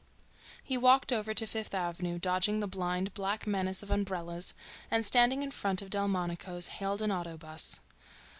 He 0.63 0.77
walked 0.77 1.13
over 1.13 1.31
to 1.31 1.45
Fifth 1.45 1.75
Avenue, 1.75 2.17
dodging 2.17 2.59
the 2.59 2.65
blind, 2.65 3.13
black 3.13 3.45
menace 3.45 3.83
of 3.83 3.91
umbrellas, 3.91 4.55
and 4.89 5.05
standing 5.05 5.43
in 5.43 5.51
front 5.51 5.83
of 5.83 5.91
Delmonico's 5.91 6.65
hailed 6.65 7.03
an 7.03 7.11
auto 7.11 7.37
bus. 7.37 7.81